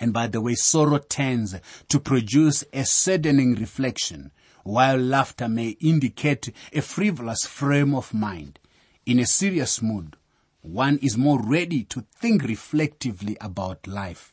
And 0.00 0.12
by 0.12 0.26
the 0.26 0.40
way, 0.40 0.54
sorrow 0.54 0.98
tends 0.98 1.54
to 1.88 2.00
produce 2.00 2.64
a 2.72 2.84
saddening 2.84 3.54
reflection, 3.54 4.32
while 4.64 4.96
laughter 4.96 5.48
may 5.48 5.70
indicate 5.80 6.52
a 6.72 6.80
frivolous 6.80 7.44
frame 7.44 7.94
of 7.94 8.14
mind. 8.14 8.58
In 9.04 9.18
a 9.18 9.26
serious 9.26 9.82
mood, 9.82 10.16
one 10.62 10.98
is 10.98 11.18
more 11.18 11.42
ready 11.42 11.82
to 11.84 12.06
think 12.14 12.44
reflectively 12.44 13.36
about 13.40 13.86
life. 13.86 14.32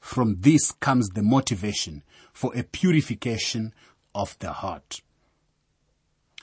From 0.00 0.36
this 0.40 0.72
comes 0.72 1.08
the 1.10 1.22
motivation 1.22 2.02
for 2.32 2.54
a 2.56 2.62
purification 2.62 3.72
of 4.14 4.38
the 4.40 4.52
heart. 4.52 5.00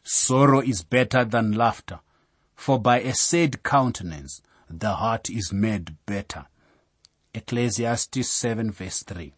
Sorrow 0.07 0.61
is 0.61 0.83
better 0.83 1.25
than 1.25 1.53
laughter, 1.53 1.99
for 2.53 2.79
by 2.79 2.99
a 2.99 3.15
sad 3.15 3.63
countenance 3.63 4.39
the 4.69 4.93
heart 4.93 5.31
is 5.31 5.51
made 5.51 5.95
better. 6.05 6.45
Ecclesiastes 7.33 8.29
7 8.29 8.71
verse 8.71 9.01
3. 9.01 9.33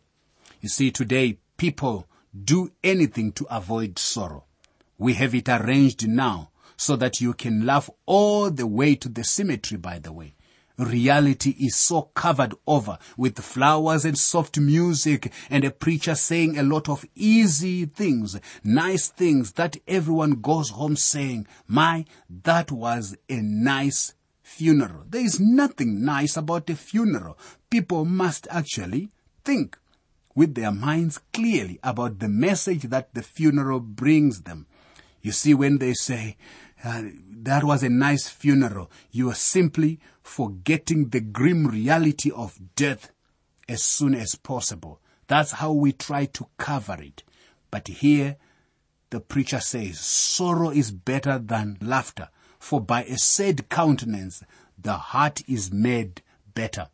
You 0.59 0.67
see, 0.67 0.91
today 0.91 1.39
people 1.55 2.05
do 2.37 2.69
anything 2.83 3.31
to 3.33 3.47
avoid 3.49 3.97
sorrow. 3.97 4.43
We 4.97 5.13
have 5.13 5.33
it 5.33 5.47
arranged 5.47 6.05
now 6.05 6.49
so 6.75 6.97
that 6.97 7.21
you 7.21 7.33
can 7.33 7.65
laugh 7.65 7.89
all 8.05 8.51
the 8.51 8.67
way 8.67 8.95
to 8.95 9.07
the 9.07 9.23
cemetery, 9.23 9.79
by 9.79 9.99
the 9.99 10.11
way 10.11 10.35
reality 10.77 11.51
is 11.59 11.75
so 11.75 12.03
covered 12.13 12.53
over 12.65 12.97
with 13.17 13.39
flowers 13.39 14.05
and 14.05 14.17
soft 14.17 14.59
music 14.59 15.31
and 15.49 15.63
a 15.63 15.71
preacher 15.71 16.15
saying 16.15 16.57
a 16.57 16.63
lot 16.63 16.87
of 16.87 17.05
easy 17.15 17.85
things, 17.85 18.39
nice 18.63 19.07
things 19.09 19.53
that 19.53 19.77
everyone 19.87 20.41
goes 20.41 20.69
home 20.69 20.95
saying, 20.95 21.47
my, 21.67 22.05
that 22.29 22.71
was 22.71 23.15
a 23.29 23.37
nice 23.37 24.13
funeral. 24.41 25.03
There 25.09 25.25
is 25.25 25.39
nothing 25.39 26.05
nice 26.05 26.37
about 26.37 26.69
a 26.69 26.75
funeral. 26.75 27.37
People 27.69 28.05
must 28.05 28.47
actually 28.49 29.11
think 29.43 29.77
with 30.35 30.53
their 30.53 30.71
minds 30.71 31.19
clearly 31.33 31.79
about 31.83 32.19
the 32.19 32.29
message 32.29 32.83
that 32.83 33.13
the 33.13 33.23
funeral 33.23 33.79
brings 33.79 34.43
them. 34.43 34.67
You 35.21 35.31
see, 35.31 35.53
when 35.53 35.79
they 35.79 35.93
say, 35.93 36.37
uh, 36.83 37.03
that 37.29 37.63
was 37.63 37.83
a 37.83 37.89
nice 37.89 38.27
funeral. 38.27 38.91
You 39.11 39.29
are 39.31 39.35
simply 39.35 39.99
forgetting 40.21 41.09
the 41.09 41.21
grim 41.21 41.67
reality 41.67 42.31
of 42.31 42.59
death 42.75 43.11
as 43.67 43.83
soon 43.83 44.13
as 44.13 44.35
possible. 44.35 44.99
That's 45.27 45.53
how 45.53 45.73
we 45.73 45.91
try 45.91 46.25
to 46.25 46.47
cover 46.57 46.97
it. 47.01 47.23
But 47.71 47.87
here, 47.87 48.37
the 49.09 49.19
preacher 49.19 49.59
says, 49.59 49.99
sorrow 49.99 50.69
is 50.69 50.91
better 50.91 51.39
than 51.39 51.77
laughter, 51.81 52.29
for 52.59 52.79
by 52.81 53.03
a 53.03 53.17
sad 53.17 53.69
countenance, 53.69 54.43
the 54.77 54.93
heart 54.93 55.41
is 55.47 55.71
made 55.71 56.21
better. 56.53 56.87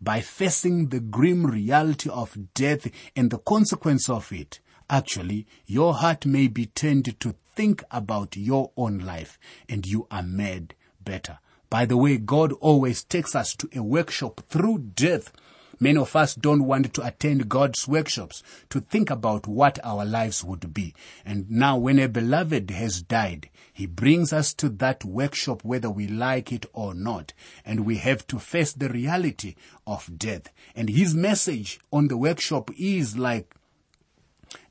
By 0.00 0.20
facing 0.20 0.88
the 0.88 1.00
grim 1.00 1.46
reality 1.46 2.10
of 2.10 2.36
death 2.54 2.86
and 3.16 3.30
the 3.30 3.38
consequence 3.38 4.08
of 4.08 4.32
it, 4.32 4.60
actually, 4.90 5.46
your 5.66 5.94
heart 5.94 6.26
may 6.26 6.48
be 6.48 6.66
turned 6.66 7.18
to 7.20 7.34
think 7.54 7.82
about 7.90 8.36
your 8.36 8.70
own 8.76 8.98
life 8.98 9.38
and 9.68 9.86
you 9.86 10.06
are 10.10 10.22
made 10.22 10.74
better. 11.02 11.38
By 11.70 11.86
the 11.86 11.96
way, 11.96 12.18
God 12.18 12.52
always 12.54 13.02
takes 13.02 13.34
us 13.34 13.54
to 13.56 13.68
a 13.74 13.82
workshop 13.82 14.42
through 14.48 14.78
death. 14.94 15.32
Many 15.80 15.98
of 15.98 16.14
us 16.14 16.34
don't 16.34 16.66
want 16.66 16.94
to 16.94 17.04
attend 17.04 17.48
God's 17.48 17.88
workshops 17.88 18.42
to 18.70 18.80
think 18.80 19.10
about 19.10 19.48
what 19.48 19.80
our 19.82 20.04
lives 20.04 20.44
would 20.44 20.72
be. 20.72 20.94
And 21.24 21.50
now 21.50 21.76
when 21.76 21.98
a 21.98 22.08
beloved 22.08 22.70
has 22.70 23.02
died, 23.02 23.50
he 23.72 23.86
brings 23.86 24.32
us 24.32 24.54
to 24.54 24.68
that 24.68 25.04
workshop 25.04 25.64
whether 25.64 25.90
we 25.90 26.06
like 26.06 26.52
it 26.52 26.64
or 26.72 26.94
not. 26.94 27.32
And 27.64 27.84
we 27.84 27.96
have 27.96 28.24
to 28.28 28.38
face 28.38 28.72
the 28.72 28.88
reality 28.88 29.56
of 29.84 30.16
death. 30.16 30.52
And 30.76 30.88
his 30.88 31.14
message 31.14 31.80
on 31.92 32.06
the 32.06 32.16
workshop 32.16 32.70
is 32.78 33.18
like, 33.18 33.52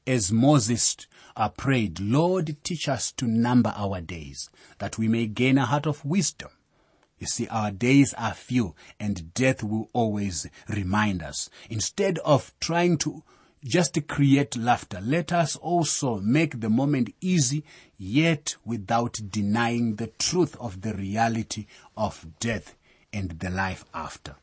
as 0.08 0.32
Moses 0.32 0.96
uh, 1.36 1.50
prayed, 1.50 2.00
Lord, 2.00 2.56
teach 2.63 2.88
us 2.88 3.12
to 3.13 3.25
number 3.25 3.74
our 3.75 4.02
days, 4.02 4.50
that 4.80 4.98
we 4.98 5.08
may 5.08 5.28
gain 5.28 5.58
a 5.58 5.66
heart 5.66 5.86
of 5.86 6.04
wisdom. 6.06 6.50
You 7.20 7.28
see, 7.28 7.48
our 7.48 7.72
days 7.72 8.13
are 8.16 8.34
few 8.34 8.75
and 9.00 9.34
death 9.34 9.63
will 9.63 9.90
always 9.94 10.46
remind 10.68 11.24
us. 11.24 11.50
Instead 11.70 12.20
of 12.20 12.54
trying 12.60 12.98
to 13.00 13.24
just 13.63 13.98
create 14.08 14.58
laughter, 14.58 15.00
let 15.02 15.32
us 15.32 15.56
also 15.56 16.20
make 16.20 16.60
the 16.60 16.70
moment 16.70 17.13
easy, 17.22 17.63
yet 17.98 18.58
without 18.66 19.20
denying 19.30 19.96
the 19.96 20.08
truth 20.08 20.58
of 20.60 20.82
the 20.82 20.94
reality 20.94 21.66
of 21.96 22.25
death 22.42 22.75
and 23.13 23.40
the 23.40 23.50
life 23.50 23.86
after. 23.94 24.36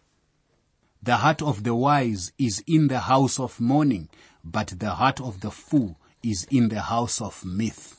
The 1.03 1.17
heart 1.17 1.43
of 1.43 1.65
the 1.65 1.75
wise 1.75 2.33
is 2.39 2.65
in 2.67 2.89
the 2.89 3.01
house 3.01 3.39
of 3.39 3.61
mourning, 3.61 4.09
but 4.43 4.69
the 4.79 4.93
heart 4.93 5.21
of 5.21 5.41
the 5.41 5.51
fool 5.51 5.99
is 6.23 6.47
in 6.51 6.69
the 6.69 6.81
house 6.81 7.21
of 7.21 7.45
myth. 7.45 7.97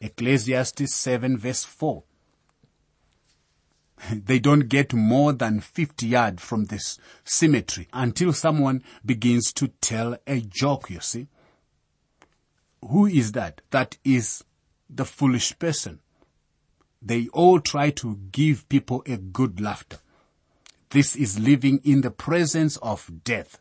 Ecclesiastes 0.00 0.92
7 0.94 1.36
verse 1.38 1.64
4. 1.64 2.02
They 4.12 4.38
don't 4.38 4.68
get 4.68 4.92
more 4.92 5.32
than 5.32 5.60
50 5.60 6.06
yards 6.06 6.42
from 6.42 6.66
this 6.66 6.98
cemetery 7.24 7.88
until 7.92 8.32
someone 8.32 8.82
begins 9.04 9.52
to 9.54 9.68
tell 9.80 10.16
a 10.26 10.40
joke, 10.40 10.90
you 10.90 11.00
see. 11.00 11.28
Who 12.82 13.06
is 13.06 13.32
that? 13.32 13.62
That 13.70 13.96
is 14.04 14.44
the 14.88 15.04
foolish 15.04 15.58
person. 15.58 16.00
They 17.02 17.28
all 17.28 17.60
try 17.60 17.90
to 17.90 18.16
give 18.32 18.68
people 18.68 19.02
a 19.06 19.16
good 19.16 19.60
laughter. 19.60 19.98
This 20.90 21.16
is 21.16 21.38
living 21.38 21.80
in 21.84 22.02
the 22.02 22.10
presence 22.10 22.76
of 22.78 23.10
death. 23.24 23.58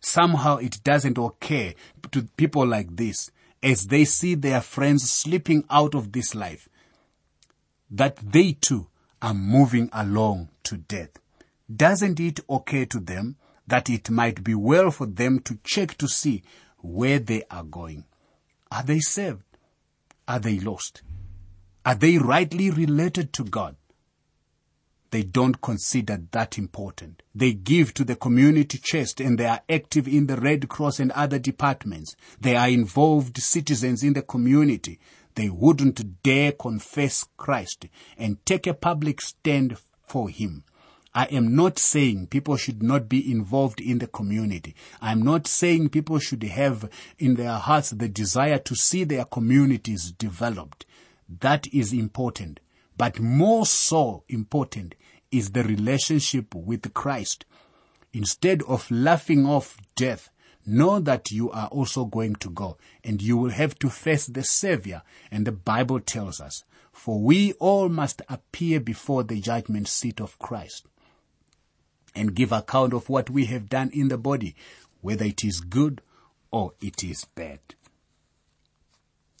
Somehow 0.00 0.56
it 0.56 0.82
doesn't 0.84 1.18
occur 1.18 1.74
to 2.12 2.22
people 2.36 2.66
like 2.66 2.96
this 2.96 3.30
as 3.62 3.88
they 3.88 4.04
see 4.04 4.34
their 4.34 4.60
friends 4.60 5.10
slipping 5.10 5.64
out 5.68 5.94
of 5.94 6.12
this 6.12 6.34
life 6.34 6.68
that 7.90 8.16
they 8.16 8.52
too 8.52 8.86
are 9.20 9.34
moving 9.34 9.90
along 9.92 10.48
to 10.62 10.76
death. 10.76 11.10
Doesn't 11.74 12.20
it 12.20 12.40
occur 12.48 12.84
to 12.86 13.00
them 13.00 13.36
that 13.68 13.90
it 13.90 14.08
might 14.10 14.42
be 14.42 14.54
well 14.54 14.90
for 14.90 15.06
them 15.06 15.40
to 15.40 15.58
check 15.62 15.96
to 15.98 16.08
see 16.08 16.42
where 16.78 17.18
they 17.18 17.42
are 17.50 17.64
going. 17.64 18.04
Are 18.72 18.82
they 18.82 19.00
saved? 19.00 19.42
Are 20.26 20.38
they 20.38 20.58
lost? 20.58 21.02
Are 21.84 21.94
they 21.94 22.18
rightly 22.18 22.70
related 22.70 23.32
to 23.34 23.44
God? 23.44 23.76
They 25.10 25.22
don't 25.22 25.60
consider 25.62 26.20
that 26.32 26.58
important. 26.58 27.22
They 27.34 27.52
give 27.52 27.94
to 27.94 28.04
the 28.04 28.16
community 28.16 28.78
chest 28.78 29.20
and 29.20 29.38
they 29.38 29.46
are 29.46 29.62
active 29.68 30.06
in 30.06 30.26
the 30.26 30.36
Red 30.36 30.68
Cross 30.68 31.00
and 31.00 31.12
other 31.12 31.38
departments. 31.38 32.14
They 32.40 32.56
are 32.56 32.68
involved 32.68 33.38
citizens 33.38 34.02
in 34.02 34.12
the 34.12 34.22
community. 34.22 34.98
They 35.34 35.48
wouldn't 35.48 36.22
dare 36.22 36.52
confess 36.52 37.24
Christ 37.36 37.86
and 38.18 38.44
take 38.44 38.66
a 38.66 38.74
public 38.74 39.20
stand 39.20 39.78
for 40.06 40.28
Him. 40.28 40.64
I 41.14 41.24
am 41.26 41.56
not 41.56 41.78
saying 41.78 42.26
people 42.26 42.56
should 42.56 42.82
not 42.82 43.08
be 43.08 43.30
involved 43.30 43.80
in 43.80 43.98
the 43.98 44.06
community. 44.06 44.76
I'm 45.00 45.22
not 45.22 45.46
saying 45.46 45.88
people 45.88 46.18
should 46.18 46.42
have 46.42 46.90
in 47.18 47.34
their 47.34 47.54
hearts 47.54 47.90
the 47.90 48.08
desire 48.08 48.58
to 48.58 48.74
see 48.74 49.04
their 49.04 49.24
communities 49.24 50.12
developed. 50.12 50.84
That 51.40 51.66
is 51.72 51.92
important. 51.92 52.60
But 52.98 53.20
more 53.20 53.64
so 53.64 54.24
important 54.28 54.94
is 55.30 55.52
the 55.52 55.62
relationship 55.62 56.54
with 56.54 56.92
Christ. 56.92 57.46
Instead 58.12 58.62
of 58.64 58.90
laughing 58.90 59.46
off 59.46 59.78
death, 59.96 60.30
know 60.66 61.00
that 61.00 61.30
you 61.30 61.50
are 61.50 61.68
also 61.68 62.04
going 62.04 62.34
to 62.36 62.50
go 62.50 62.76
and 63.02 63.22
you 63.22 63.38
will 63.38 63.50
have 63.50 63.78
to 63.78 63.88
face 63.88 64.26
the 64.26 64.42
Savior. 64.42 65.02
And 65.30 65.46
the 65.46 65.52
Bible 65.52 66.00
tells 66.00 66.40
us, 66.40 66.64
for 66.92 67.20
we 67.20 67.52
all 67.54 67.88
must 67.88 68.20
appear 68.28 68.80
before 68.80 69.22
the 69.22 69.40
judgment 69.40 69.88
seat 69.88 70.20
of 70.20 70.38
Christ 70.38 70.86
and 72.14 72.34
give 72.34 72.52
account 72.52 72.92
of 72.92 73.08
what 73.08 73.30
we 73.30 73.46
have 73.46 73.70
done 73.70 73.90
in 73.94 74.08
the 74.08 74.18
body, 74.18 74.56
whether 75.00 75.24
it 75.24 75.44
is 75.44 75.60
good 75.60 76.02
or 76.50 76.72
it 76.80 77.04
is 77.04 77.24
bad. 77.24 77.60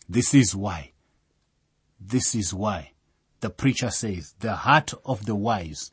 This 0.08 0.32
is 0.32 0.54
why 0.54 0.92
this 2.00 2.34
is 2.34 2.54
why 2.54 2.92
the 3.40 3.50
preacher 3.50 3.90
says 3.90 4.34
the 4.40 4.56
heart 4.56 4.92
of 5.04 5.26
the 5.26 5.34
wise 5.34 5.92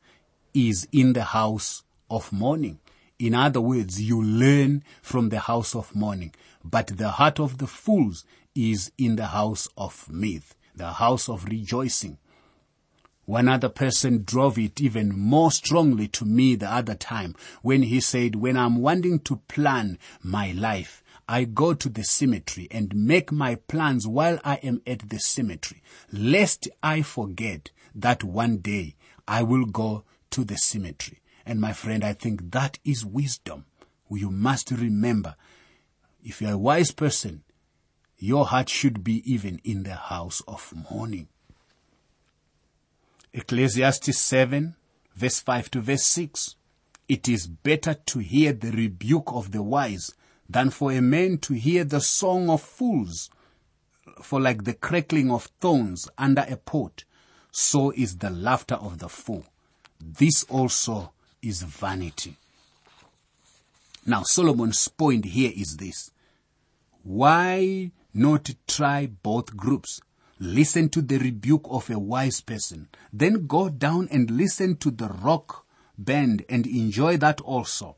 is 0.54 0.88
in 0.92 1.14
the 1.14 1.24
house 1.24 1.84
of 2.10 2.32
mourning. 2.32 2.80
In 3.20 3.34
other 3.34 3.62
words, 3.62 4.02
you 4.02 4.22
learn 4.22 4.84
from 5.02 5.30
the 5.30 5.40
house 5.40 5.76
of 5.76 5.96
mourning, 5.96 6.34
but 6.64 6.88
the 6.88 7.12
heart 7.12 7.40
of 7.40 7.58
the 7.60 7.68
fools 7.68 8.26
is 8.56 8.92
in 8.98 9.16
the 9.16 9.28
house 9.28 9.68
of 9.78 10.10
mirth, 10.10 10.56
the 10.76 10.94
house 10.94 11.30
of 11.30 11.46
rejoicing. 11.46 12.18
One 13.26 13.48
other 13.48 13.70
person 13.70 14.24
drove 14.24 14.58
it 14.60 14.80
even 14.80 15.18
more 15.18 15.52
strongly 15.52 16.08
to 16.10 16.26
me 16.26 16.56
the 16.56 16.72
other 16.72 16.94
time 16.94 17.36
when 17.64 17.84
he 17.84 18.00
said, 18.00 18.36
when 18.36 18.56
I'm 18.56 18.78
wanting 18.78 19.20
to 19.22 19.38
plan 19.48 19.98
my 20.22 20.52
life, 20.52 21.04
I 21.28 21.46
go 21.46 21.74
to 21.74 21.90
the 21.90 22.04
cemetery 22.04 22.68
and 22.70 22.96
make 22.96 23.32
my 23.32 23.56
plans 23.56 24.08
while 24.08 24.40
I 24.44 24.56
am 24.58 24.82
at 24.86 25.10
the 25.10 25.20
cemetery, 25.20 25.82
lest 26.12 26.68
I 26.84 27.02
forget 27.02 27.72
that 27.96 28.24
one 28.24 28.58
day 28.58 28.96
I 29.28 29.42
will 29.44 29.66
go 29.66 30.04
to 30.32 30.44
the 30.44 30.58
cemetery. 30.58 31.22
And 31.46 31.60
my 31.60 31.74
friend, 31.74 32.04
I 32.04 32.14
think 32.14 32.52
that 32.52 32.78
is 32.84 33.06
wisdom. 33.06 33.66
You 34.10 34.30
must 34.30 34.72
remember, 34.72 35.36
if 36.24 36.42
you're 36.42 36.52
a 36.52 36.58
wise 36.58 36.92
person, 36.92 37.44
your 38.18 38.46
heart 38.46 38.70
should 38.70 39.04
be 39.04 39.22
even 39.32 39.60
in 39.64 39.84
the 39.84 39.96
house 39.96 40.42
of 40.48 40.74
mourning. 40.90 41.28
Ecclesiastes 43.34 44.18
7 44.18 44.76
verse 45.16 45.40
5 45.40 45.72
to 45.72 45.82
verse 45.82 46.06
6. 46.06 46.56
It 47.08 47.28
is 47.28 47.48
better 47.48 47.94
to 47.94 48.20
hear 48.20 48.54
the 48.54 48.72
rebuke 48.72 49.32
of 49.34 49.52
the 49.52 49.64
wise 49.64 50.14
than 50.50 50.70
for 50.70 50.92
a 50.92 51.02
man 51.02 51.38
to 51.40 51.54
hear 51.54 51.84
the 51.84 52.02
song 52.02 52.50
of 52.50 52.62
fools. 52.62 53.30
For 54.22 54.40
like 54.40 54.64
the 54.64 54.74
crackling 54.74 55.32
of 55.32 55.50
thorns 55.60 56.08
under 56.18 56.46
a 56.48 56.58
pot, 56.58 57.04
so 57.52 57.92
is 57.92 58.18
the 58.18 58.30
laughter 58.30 58.76
of 58.76 59.00
the 59.00 59.10
fool. 59.10 59.46
This 60.00 60.44
also 60.44 61.12
is 61.42 61.64
vanity. 61.64 62.36
Now 64.06 64.24
Solomon's 64.24 64.88
point 64.88 65.26
here 65.26 65.52
is 65.56 65.78
this. 65.78 66.12
Why 67.04 67.92
not 68.14 68.52
try 68.68 69.08
both 69.08 69.58
groups? 69.58 70.00
Listen 70.40 70.90
to 70.90 71.02
the 71.02 71.18
rebuke 71.18 71.66
of 71.70 71.90
a 71.90 71.98
wise 71.98 72.42
person. 72.42 72.90
Then 73.12 73.48
go 73.48 73.70
down 73.70 74.08
and 74.12 74.30
listen 74.30 74.76
to 74.78 74.92
the 74.92 75.08
rock 75.08 75.66
band 75.98 76.46
and 76.50 76.68
enjoy 76.68 77.18
that 77.18 77.42
also. 77.42 77.96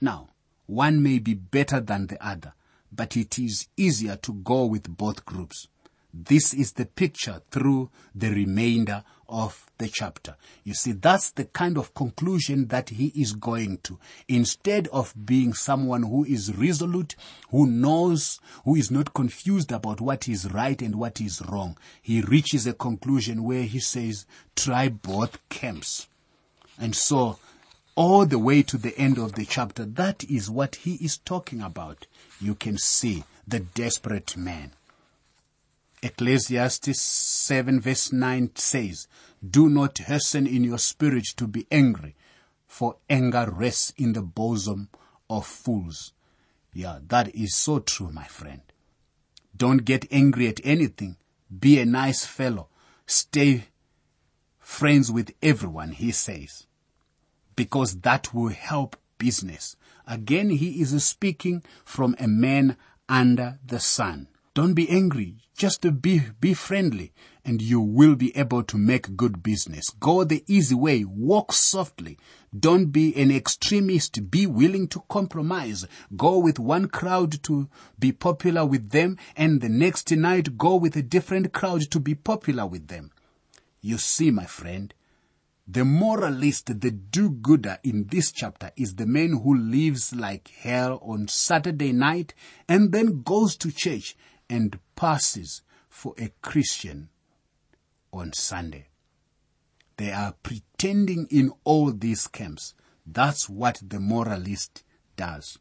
Now, 0.00 0.28
one 0.68 1.02
may 1.02 1.18
be 1.18 1.32
better 1.32 1.80
than 1.80 2.08
the 2.08 2.24
other, 2.24 2.52
but 2.92 3.16
it 3.16 3.38
is 3.38 3.68
easier 3.76 4.16
to 4.16 4.34
go 4.34 4.66
with 4.66 4.96
both 4.96 5.24
groups. 5.24 5.66
This 6.12 6.52
is 6.52 6.72
the 6.72 6.84
picture 6.84 7.40
through 7.50 7.90
the 8.14 8.30
remainder 8.30 9.02
of 9.30 9.70
the 9.78 9.88
chapter. 9.88 10.36
You 10.64 10.74
see, 10.74 10.92
that's 10.92 11.30
the 11.30 11.46
kind 11.46 11.78
of 11.78 11.94
conclusion 11.94 12.66
that 12.66 12.90
he 12.90 13.12
is 13.14 13.32
going 13.32 13.78
to. 13.84 13.98
Instead 14.28 14.88
of 14.88 15.14
being 15.24 15.54
someone 15.54 16.02
who 16.02 16.24
is 16.24 16.54
resolute, 16.54 17.16
who 17.50 17.66
knows, 17.66 18.38
who 18.64 18.74
is 18.74 18.90
not 18.90 19.14
confused 19.14 19.72
about 19.72 20.02
what 20.02 20.28
is 20.28 20.50
right 20.52 20.80
and 20.82 20.96
what 20.96 21.18
is 21.18 21.42
wrong, 21.48 21.78
he 22.02 22.20
reaches 22.20 22.66
a 22.66 22.74
conclusion 22.74 23.42
where 23.42 23.64
he 23.64 23.80
says, 23.80 24.26
try 24.54 24.88
both 24.90 25.38
camps. 25.48 26.08
And 26.78 26.94
so 26.94 27.38
all 27.98 28.24
the 28.24 28.38
way 28.38 28.62
to 28.62 28.78
the 28.78 28.96
end 28.96 29.18
of 29.18 29.32
the 29.32 29.44
chapter. 29.44 29.84
That 29.84 30.22
is 30.30 30.48
what 30.48 30.76
he 30.76 30.94
is 31.04 31.18
talking 31.18 31.60
about. 31.60 32.06
You 32.40 32.54
can 32.54 32.78
see 32.78 33.24
the 33.44 33.58
desperate 33.58 34.36
man. 34.36 34.70
Ecclesiastes 36.00 37.00
7 37.00 37.80
verse 37.80 38.12
9 38.12 38.52
says, 38.54 39.08
Do 39.44 39.68
not 39.68 39.98
hasten 39.98 40.46
in 40.46 40.62
your 40.62 40.78
spirit 40.78 41.24
to 41.38 41.48
be 41.48 41.66
angry, 41.72 42.14
for 42.68 42.98
anger 43.10 43.50
rests 43.50 43.92
in 43.96 44.12
the 44.12 44.22
bosom 44.22 44.90
of 45.28 45.44
fools. 45.44 46.12
Yeah, 46.72 47.00
that 47.08 47.34
is 47.34 47.56
so 47.56 47.80
true, 47.80 48.12
my 48.12 48.26
friend. 48.26 48.60
Don't 49.56 49.84
get 49.84 50.06
angry 50.12 50.46
at 50.46 50.60
anything. 50.62 51.16
Be 51.58 51.80
a 51.80 51.84
nice 51.84 52.24
fellow. 52.24 52.68
Stay 53.06 53.64
friends 54.60 55.10
with 55.10 55.34
everyone, 55.42 55.90
he 55.90 56.12
says 56.12 56.67
because 57.58 58.02
that 58.02 58.32
will 58.32 58.50
help 58.50 58.94
business. 59.18 59.74
Again, 60.06 60.48
he 60.48 60.80
is 60.80 61.04
speaking 61.04 61.64
from 61.84 62.14
a 62.20 62.28
man 62.28 62.76
under 63.08 63.58
the 63.66 63.80
sun. 63.80 64.28
Don't 64.54 64.74
be 64.74 64.88
angry. 64.88 65.34
Just 65.56 65.84
be, 66.00 66.22
be 66.40 66.54
friendly 66.54 67.12
and 67.44 67.60
you 67.60 67.80
will 67.80 68.14
be 68.14 68.36
able 68.36 68.62
to 68.62 68.78
make 68.78 69.16
good 69.16 69.42
business. 69.42 69.90
Go 69.90 70.22
the 70.22 70.44
easy 70.46 70.76
way. 70.76 71.02
Walk 71.02 71.52
softly. 71.52 72.16
Don't 72.56 72.92
be 72.92 73.12
an 73.16 73.32
extremist. 73.32 74.30
Be 74.30 74.46
willing 74.46 74.86
to 74.88 75.02
compromise. 75.08 75.84
Go 76.16 76.38
with 76.38 76.60
one 76.60 76.86
crowd 76.86 77.42
to 77.42 77.68
be 77.98 78.12
popular 78.12 78.64
with 78.64 78.90
them 78.90 79.16
and 79.36 79.60
the 79.60 79.68
next 79.68 80.12
night 80.12 80.56
go 80.56 80.76
with 80.76 80.94
a 80.94 81.02
different 81.02 81.52
crowd 81.52 81.90
to 81.90 81.98
be 81.98 82.14
popular 82.14 82.66
with 82.66 82.86
them. 82.86 83.10
You 83.80 83.98
see, 83.98 84.30
my 84.30 84.44
friend, 84.46 84.94
the 85.70 85.84
moralist, 85.84 86.80
the 86.80 86.90
do-gooder 86.90 87.78
in 87.84 88.06
this 88.06 88.32
chapter 88.32 88.70
is 88.74 88.94
the 88.94 89.04
man 89.04 89.40
who 89.42 89.54
lives 89.54 90.14
like 90.14 90.48
hell 90.48 90.98
on 91.02 91.28
Saturday 91.28 91.92
night 91.92 92.32
and 92.66 92.90
then 92.90 93.20
goes 93.22 93.54
to 93.58 93.70
church 93.70 94.16
and 94.48 94.78
passes 94.96 95.60
for 95.90 96.14
a 96.16 96.30
Christian 96.40 97.10
on 98.14 98.32
Sunday. 98.32 98.86
They 99.98 100.10
are 100.10 100.34
pretending 100.42 101.26
in 101.30 101.52
all 101.64 101.92
these 101.92 102.26
camps. 102.28 102.74
That's 103.06 103.46
what 103.46 103.78
the 103.86 104.00
moralist 104.00 104.84
does. 105.16 105.58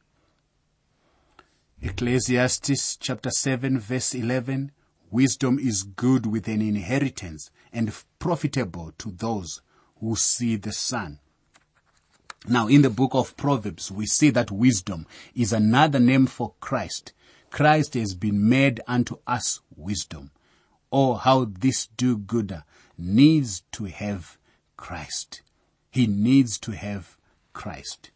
Ecclesiastes 1.81 2.95
chapter 2.95 3.29
7 3.29 3.77
verse 3.77 4.15
11, 4.15 4.71
wisdom 5.11 5.59
is 5.59 5.83
good 5.83 6.25
with 6.25 6.47
an 6.47 6.61
inheritance 6.61 7.51
and 7.73 7.93
profitable 8.19 8.93
to 8.99 9.11
those 9.11 9.61
who 9.99 10.15
see 10.15 10.55
the 10.55 10.71
sun. 10.71 11.19
Now, 12.47 12.67
in 12.67 12.81
the 12.81 12.89
book 12.89 13.11
of 13.13 13.35
Proverbs, 13.35 13.91
we 13.91 14.05
see 14.05 14.29
that 14.29 14.51
wisdom 14.51 15.05
is 15.35 15.51
another 15.51 15.99
name 15.99 16.27
for 16.27 16.53
Christ. 16.59 17.13
Christ 17.49 17.95
has 17.95 18.13
been 18.13 18.47
made 18.47 18.79
unto 18.87 19.17
us 19.25 19.59
wisdom. 19.75 20.31
Oh, 20.91 21.15
how 21.15 21.45
this 21.45 21.87
do-gooder 21.97 22.63
needs 22.97 23.63
to 23.73 23.85
have 23.85 24.37
Christ. 24.77 25.41
He 25.91 26.07
needs 26.07 26.57
to 26.59 26.71
have 26.71 27.17
Christ. 27.53 28.11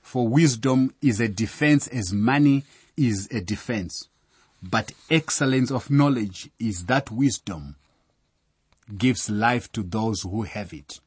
For 0.00 0.26
wisdom 0.26 0.94
is 1.00 1.20
a 1.20 1.28
defense 1.28 1.86
as 1.88 2.12
money 2.12 2.64
is 2.96 3.28
a 3.30 3.40
defense. 3.40 4.08
But 4.62 4.92
excellence 5.10 5.70
of 5.70 5.90
knowledge 5.90 6.50
is 6.58 6.86
that 6.86 7.10
wisdom 7.10 7.76
gives 8.96 9.30
life 9.30 9.70
to 9.72 9.82
those 9.82 10.22
who 10.22 10.42
have 10.42 10.72
it. 10.72 11.00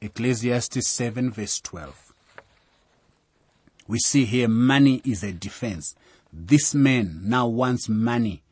Ecclesiastes 0.00 0.86
7 0.88 1.30
verse 1.30 1.60
12. 1.60 2.12
We 3.88 3.98
see 3.98 4.24
here 4.24 4.48
money 4.48 5.00
is 5.04 5.22
a 5.22 5.32
defense. 5.32 5.94
This 6.32 6.74
man 6.74 7.20
now 7.22 7.46
wants 7.46 7.88
money 7.88 8.42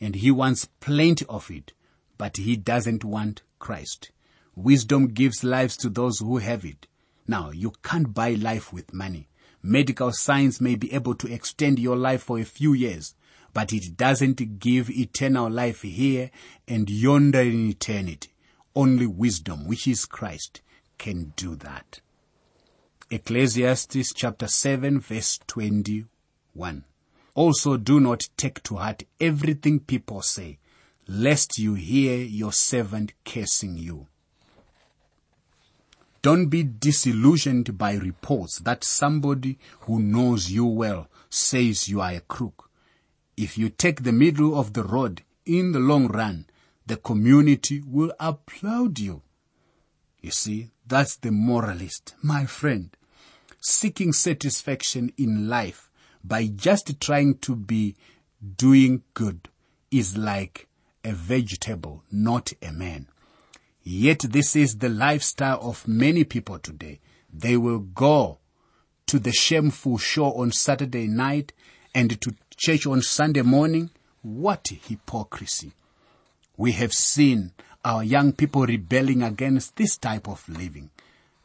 and 0.00 0.14
he 0.14 0.30
wants 0.30 0.68
plenty 0.80 1.24
of 1.28 1.50
it, 1.50 1.72
but 2.18 2.38
he 2.38 2.56
doesn't 2.56 3.04
want 3.04 3.42
Christ. 3.58 4.10
Wisdom 4.56 5.08
gives 5.08 5.44
lives 5.44 5.76
to 5.78 5.88
those 5.88 6.18
who 6.18 6.38
have 6.38 6.64
it. 6.64 6.86
Now, 7.28 7.50
you 7.50 7.72
can't 7.82 8.12
buy 8.12 8.30
life 8.30 8.72
with 8.72 8.92
money. 8.92 9.28
Medical 9.62 10.10
science 10.12 10.60
may 10.60 10.74
be 10.74 10.92
able 10.92 11.14
to 11.14 11.32
extend 11.32 11.78
your 11.78 11.96
life 11.96 12.22
for 12.22 12.38
a 12.38 12.44
few 12.44 12.72
years, 12.72 13.14
but 13.52 13.72
it 13.72 13.96
doesn't 13.96 14.58
give 14.58 14.90
eternal 14.90 15.50
life 15.50 15.82
here 15.82 16.30
and 16.68 16.88
yonder 16.88 17.40
in 17.40 17.68
eternity. 17.68 18.30
Only 18.74 19.06
wisdom, 19.06 19.66
which 19.66 19.88
is 19.88 20.04
Christ, 20.04 20.60
can 20.98 21.32
do 21.36 21.56
that. 21.56 22.00
Ecclesiastes 23.10 24.12
chapter 24.14 24.46
7 24.46 25.00
verse 25.00 25.40
21. 25.48 26.84
Also 27.34 27.76
do 27.76 27.98
not 27.98 28.28
take 28.36 28.62
to 28.62 28.76
heart 28.76 29.02
everything 29.20 29.80
people 29.80 30.22
say, 30.22 30.58
lest 31.08 31.58
you 31.58 31.74
hear 31.74 32.18
your 32.18 32.52
servant 32.52 33.12
cursing 33.24 33.76
you. 33.76 34.06
Don't 36.22 36.48
be 36.48 36.62
disillusioned 36.62 37.76
by 37.78 37.94
reports 37.94 38.60
that 38.60 38.84
somebody 38.84 39.58
who 39.80 39.98
knows 40.00 40.50
you 40.50 40.66
well 40.66 41.08
says 41.30 41.88
you 41.88 42.00
are 42.00 42.12
a 42.12 42.20
crook. 42.20 42.69
If 43.42 43.56
you 43.56 43.70
take 43.70 44.02
the 44.02 44.12
middle 44.12 44.58
of 44.58 44.74
the 44.74 44.84
road 44.84 45.22
in 45.46 45.72
the 45.72 45.78
long 45.78 46.08
run, 46.08 46.46
the 46.86 46.96
community 46.96 47.82
will 47.84 48.12
applaud 48.20 48.98
you. 48.98 49.22
You 50.20 50.30
see, 50.30 50.70
that's 50.86 51.16
the 51.16 51.30
moralist, 51.30 52.14
my 52.22 52.44
friend 52.44 52.96
seeking 53.60 54.12
satisfaction 54.12 55.12
in 55.16 55.48
life 55.48 55.90
by 56.24 56.46
just 56.46 57.00
trying 57.00 57.38
to 57.38 57.54
be 57.54 57.94
doing 58.56 59.02
good 59.14 59.48
is 59.90 60.16
like 60.16 60.66
a 61.04 61.12
vegetable, 61.12 62.02
not 62.10 62.52
a 62.62 62.72
man. 62.72 63.08
Yet 63.82 64.20
this 64.20 64.56
is 64.56 64.78
the 64.78 64.88
lifestyle 64.88 65.60
of 65.62 65.86
many 65.88 66.24
people 66.24 66.58
today. 66.58 67.00
They 67.32 67.56
will 67.56 67.78
go 67.78 68.38
to 69.06 69.18
the 69.18 69.32
shameful 69.32 69.98
show 69.98 70.32
on 70.32 70.52
Saturday 70.52 71.06
night 71.06 71.52
and 71.94 72.20
to 72.20 72.34
church 72.60 72.86
on 72.86 73.00
Sunday 73.00 73.40
morning. 73.40 73.88
What 74.20 74.68
hypocrisy. 74.86 75.72
We 76.58 76.72
have 76.72 76.92
seen 76.92 77.52
our 77.86 78.04
young 78.04 78.34
people 78.34 78.66
rebelling 78.66 79.22
against 79.22 79.76
this 79.76 79.96
type 79.96 80.28
of 80.28 80.46
living. 80.46 80.90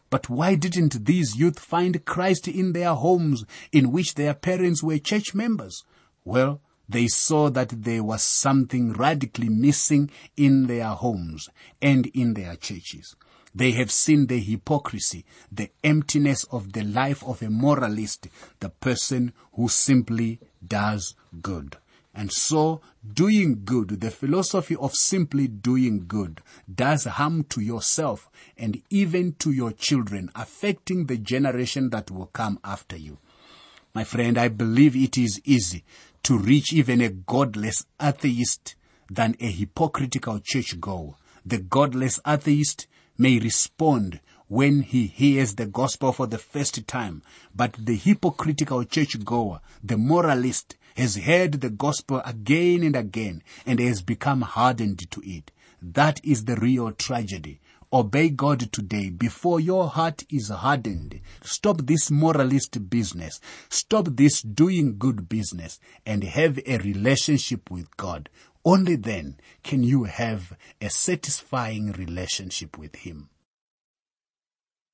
But 0.09 0.29
why 0.29 0.55
didn't 0.55 1.05
these 1.05 1.37
youth 1.37 1.57
find 1.57 2.03
Christ 2.03 2.49
in 2.49 2.73
their 2.73 2.93
homes 2.93 3.45
in 3.71 3.93
which 3.93 4.15
their 4.15 4.33
parents 4.33 4.83
were 4.83 4.97
church 4.97 5.33
members? 5.33 5.85
Well, 6.25 6.59
they 6.89 7.07
saw 7.07 7.49
that 7.49 7.83
there 7.83 8.03
was 8.03 8.21
something 8.21 8.91
radically 8.91 9.47
missing 9.47 10.11
in 10.35 10.67
their 10.67 10.89
homes 10.89 11.47
and 11.81 12.07
in 12.07 12.33
their 12.33 12.57
churches. 12.57 13.15
They 13.55 13.71
have 13.71 13.89
seen 13.89 14.27
the 14.27 14.39
hypocrisy, 14.39 15.23
the 15.49 15.71
emptiness 15.81 16.43
of 16.51 16.73
the 16.73 16.83
life 16.83 17.23
of 17.23 17.41
a 17.41 17.49
moralist, 17.49 18.27
the 18.59 18.67
person 18.69 19.31
who 19.53 19.69
simply 19.69 20.41
does 20.67 21.15
good. 21.41 21.77
And 22.13 22.31
so 22.31 22.81
doing 23.13 23.61
good, 23.63 24.01
the 24.01 24.11
philosophy 24.11 24.75
of 24.75 24.93
simply 24.93 25.47
doing 25.47 26.05
good 26.05 26.41
does 26.73 27.05
harm 27.05 27.45
to 27.45 27.61
yourself 27.61 28.29
and 28.57 28.81
even 28.89 29.33
to 29.39 29.51
your 29.51 29.71
children, 29.71 30.31
affecting 30.35 31.05
the 31.05 31.17
generation 31.17 31.89
that 31.91 32.11
will 32.11 32.27
come 32.27 32.59
after 32.63 32.97
you. 32.97 33.19
My 33.93 34.03
friend, 34.03 34.37
I 34.37 34.49
believe 34.49 34.97
it 34.97 35.17
is 35.17 35.41
easy 35.45 35.85
to 36.23 36.37
reach 36.37 36.73
even 36.73 36.99
a 36.99 37.09
godless 37.09 37.85
atheist 38.01 38.75
than 39.09 39.37
a 39.39 39.49
hypocritical 39.49 40.41
churchgoer. 40.43 41.15
The 41.45 41.59
godless 41.59 42.19
atheist 42.25 42.87
may 43.17 43.39
respond 43.39 44.19
when 44.47 44.81
he 44.81 45.07
hears 45.07 45.55
the 45.55 45.65
gospel 45.65 46.11
for 46.11 46.27
the 46.27 46.37
first 46.37 46.87
time, 46.87 47.23
but 47.55 47.73
the 47.79 47.95
hypocritical 47.95 48.83
churchgoer, 48.83 49.59
the 49.83 49.97
moralist, 49.97 50.75
has 50.95 51.17
heard 51.17 51.53
the 51.53 51.69
gospel 51.69 52.21
again 52.25 52.83
and 52.83 52.95
again 52.95 53.43
and 53.65 53.79
has 53.79 54.01
become 54.01 54.41
hardened 54.41 55.09
to 55.11 55.21
it. 55.25 55.51
That 55.81 56.21
is 56.23 56.45
the 56.45 56.55
real 56.55 56.91
tragedy. 56.91 57.59
Obey 57.91 58.29
God 58.29 58.71
today 58.71 59.09
before 59.09 59.59
your 59.59 59.87
heart 59.87 60.23
is 60.29 60.49
hardened. 60.49 61.21
Stop 61.41 61.81
this 61.83 62.09
moralist 62.09 62.89
business. 62.89 63.39
Stop 63.69 64.07
this 64.11 64.41
doing 64.41 64.97
good 64.97 65.29
business 65.29 65.79
and 66.05 66.23
have 66.23 66.59
a 66.65 66.77
relationship 66.79 67.69
with 67.69 67.95
God. 67.97 68.29
Only 68.65 68.95
then 68.95 69.37
can 69.63 69.83
you 69.83 70.05
have 70.05 70.57
a 70.81 70.89
satisfying 70.89 71.91
relationship 71.91 72.79
with 72.79 72.95
Him. 72.95 73.29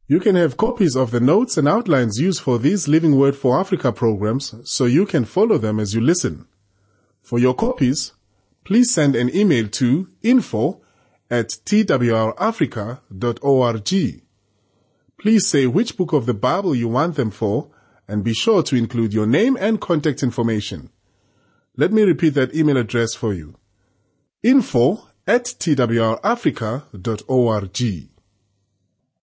You 0.08 0.20
can 0.20 0.36
have 0.36 0.58
copies 0.58 0.98
of 0.98 1.12
the 1.12 1.22
notes 1.22 1.58
and 1.58 1.70
outlines 1.70 2.20
used 2.20 2.42
for 2.42 2.60
these 2.60 2.90
Living 2.90 3.16
Word 3.16 3.34
for 3.34 3.58
Africa 3.58 3.94
programs 3.94 4.54
so 4.66 4.84
you 4.84 5.06
can 5.06 5.24
follow 5.24 5.58
them 5.58 5.80
as 5.80 5.96
you 5.96 6.02
listen. 6.02 6.48
For 7.22 7.40
your 7.40 7.54
copies, 7.54 8.12
please 8.66 8.94
send 8.94 9.16
an 9.16 9.34
email 9.34 9.70
to 9.70 10.10
info 10.22 10.82
at 11.30 11.52
twrafrica.org. 11.66 14.22
Please 15.18 15.48
say 15.48 15.68
which 15.68 15.96
book 15.96 16.12
of 16.12 16.26
the 16.26 16.34
Bible 16.34 16.76
you 16.76 16.90
want 16.90 17.16
them 17.16 17.32
for 17.32 17.70
and 18.06 18.22
be 18.22 18.34
sure 18.34 18.64
to 18.64 18.76
include 18.76 19.14
your 19.14 19.28
name 19.28 19.56
and 19.56 19.80
contact 19.80 20.24
information. 20.24 20.90
Let 21.78 21.94
me 21.94 22.02
repeat 22.02 22.34
that 22.34 22.54
email 22.54 22.76
address 22.76 23.14
for 23.14 23.34
you. 23.34 23.56
Info 24.44 25.08
at 25.28 25.46
twrafrica.org. 25.46 28.11